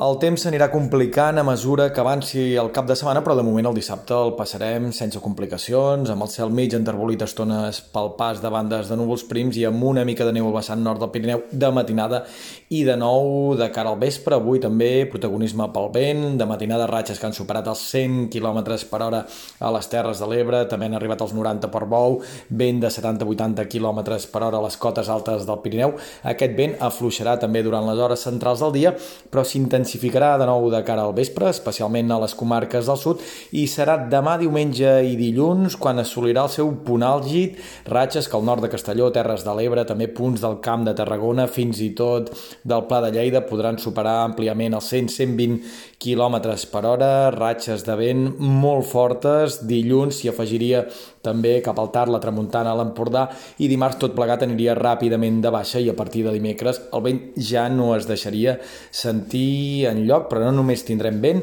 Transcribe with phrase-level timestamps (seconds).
[0.00, 3.66] El temps s'anirà complicant a mesura que avanci el cap de setmana, però de moment
[3.68, 8.48] el dissabte el passarem sense complicacions, amb el cel mig enterbolit estones pel pas de
[8.48, 11.42] bandes de núvols prims i amb una mica de neu al vessant nord del Pirineu
[11.52, 12.22] de matinada
[12.72, 14.38] i de nou de cara al vespre.
[14.38, 19.02] Avui també protagonisme pel vent, de matinada ratxes que han superat els 100 km per
[19.04, 19.20] hora
[19.60, 23.68] a les Terres de l'Ebre, també han arribat als 90 per bou, vent de 70-80
[23.68, 24.00] km
[24.32, 25.92] per hora a les cotes altes del Pirineu.
[26.24, 28.96] Aquest vent afluixarà també durant les hores centrals del dia,
[29.28, 33.20] però s'intensificarà intensificarà de nou de cara al vespre, especialment a les comarques del sud,
[33.52, 37.58] i serà demà diumenge i dilluns quan assolirà el seu punt àlgid,
[37.90, 41.48] ratxes que al nord de Castelló, Terres de l'Ebre, també punts del Camp de Tarragona,
[41.50, 42.30] fins i tot
[42.62, 45.58] del Pla de Lleida, podran superar àmpliament els 100-120
[46.00, 46.38] km
[46.70, 50.86] per hora, ratxes de vent molt fortes, dilluns s'hi afegiria
[51.24, 53.26] també cap al tard la tramuntana a l'Empordà
[53.60, 57.20] i dimarts tot plegat aniria ràpidament de baixa i a partir de dimecres el vent
[57.36, 58.56] ja no es deixaria
[58.90, 61.42] sentir en lloc, però no només tindrem vent,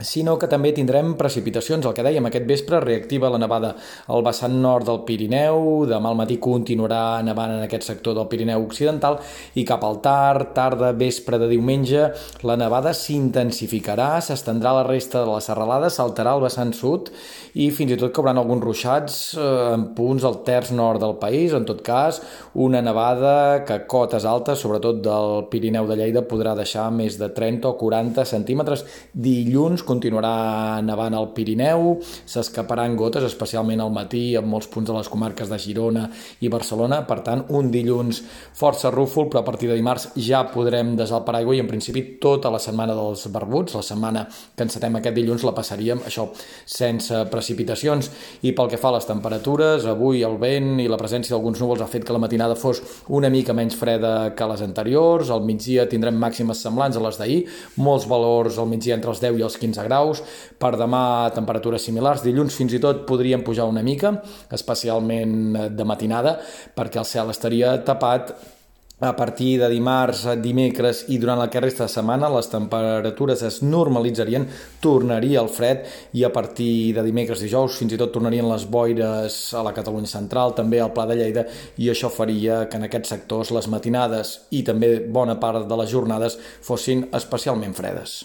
[0.00, 1.86] sinó que també tindrem precipitacions.
[1.86, 3.74] El que dèiem, aquest vespre reactiva la nevada
[4.10, 8.64] al vessant nord del Pirineu, demà al matí continuarà nevant en aquest sector del Pirineu
[8.66, 9.20] Occidental
[9.54, 12.08] i cap al tard, tarda, vespre de diumenge,
[12.42, 17.12] la nevada s'intensificarà, s'estendrà la resta de la serralada, saltarà el vessant sud
[17.54, 21.54] i fins i tot cauran alguns ruixats eh, en punts al terç nord del país.
[21.54, 22.18] En tot cas,
[22.58, 27.30] una nevada que a cotes altes, sobretot del Pirineu de Lleida, podrà deixar més de
[27.30, 28.82] 30 o 40 centímetres.
[29.14, 35.10] Dilluns continuarà nevant al Pirineu, s'escaparan gotes, especialment al matí, en molts punts de les
[35.12, 36.08] comarques de Girona
[36.40, 37.02] i Barcelona.
[37.08, 38.22] Per tant, un dilluns
[38.56, 42.04] força rúfol, però a partir de dimarts ja podrem desar el paraigua i en principi
[42.22, 46.28] tota la setmana dels barbuts, la setmana que encetem aquest dilluns la passaríem, això,
[46.64, 48.10] sense precipitacions.
[48.44, 51.84] I pel que fa a les temperatures, avui el vent i la presència d'alguns núvols
[51.84, 55.88] ha fet que la matinada fos una mica menys freda que les anteriors, al migdia
[55.90, 57.40] tindrem màximes semblants a les d'ahir,
[57.76, 60.22] molts valors al migdia entre els 10 i els 15 15 graus,
[60.58, 64.14] per demà temperatures similars, dilluns fins i tot podríem pujar una mica,
[64.54, 66.38] especialment de matinada,
[66.74, 68.36] perquè el cel estaria tapat
[69.00, 72.30] a partir de dimarts, dimecres i durant la que resta de setmana.
[72.30, 74.46] Les temperatures es normalitzarien,
[74.80, 75.84] tornaria el fred
[76.14, 79.74] i a partir de dimecres i dijous fins i tot tornarien les boires a la
[79.76, 81.44] Catalunya central, també al Pla de Lleida
[81.76, 85.90] i això faria que en aquests sectors les matinades i també bona part de les
[85.90, 88.22] jornades fossin especialment fredes.